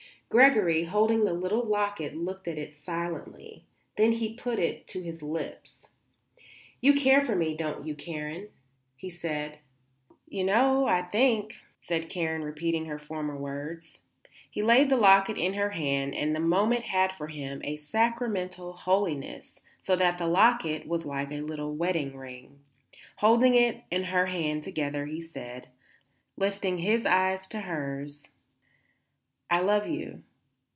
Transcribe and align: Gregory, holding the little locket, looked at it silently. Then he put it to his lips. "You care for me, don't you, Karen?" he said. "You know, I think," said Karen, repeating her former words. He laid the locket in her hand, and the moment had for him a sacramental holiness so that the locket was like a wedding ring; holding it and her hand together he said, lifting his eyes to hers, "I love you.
Gregory, 0.31 0.85
holding 0.85 1.25
the 1.25 1.33
little 1.33 1.65
locket, 1.65 2.15
looked 2.15 2.47
at 2.47 2.57
it 2.57 2.77
silently. 2.77 3.65
Then 3.97 4.13
he 4.13 4.33
put 4.33 4.59
it 4.59 4.87
to 4.87 5.03
his 5.03 5.21
lips. 5.21 5.87
"You 6.79 6.93
care 6.93 7.21
for 7.21 7.35
me, 7.35 7.53
don't 7.53 7.85
you, 7.85 7.95
Karen?" 7.95 8.47
he 8.95 9.09
said. 9.09 9.59
"You 10.29 10.45
know, 10.45 10.87
I 10.87 11.01
think," 11.01 11.57
said 11.81 12.07
Karen, 12.09 12.43
repeating 12.45 12.85
her 12.85 12.97
former 12.97 13.35
words. 13.35 13.99
He 14.49 14.63
laid 14.63 14.87
the 14.89 14.95
locket 14.95 15.37
in 15.37 15.55
her 15.55 15.71
hand, 15.71 16.15
and 16.15 16.33
the 16.33 16.39
moment 16.39 16.85
had 16.85 17.11
for 17.11 17.27
him 17.27 17.59
a 17.65 17.75
sacramental 17.75 18.71
holiness 18.71 19.59
so 19.81 19.97
that 19.97 20.17
the 20.17 20.27
locket 20.27 20.87
was 20.87 21.03
like 21.05 21.33
a 21.33 21.41
wedding 21.41 22.15
ring; 22.15 22.59
holding 23.17 23.53
it 23.53 23.83
and 23.91 24.05
her 24.05 24.27
hand 24.27 24.63
together 24.63 25.07
he 25.07 25.19
said, 25.19 25.67
lifting 26.37 26.77
his 26.77 27.05
eyes 27.05 27.45
to 27.47 27.59
hers, 27.59 28.29
"I 29.53 29.59
love 29.59 29.85
you. 29.85 30.23